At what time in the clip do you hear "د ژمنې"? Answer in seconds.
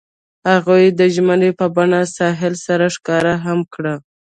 0.99-1.51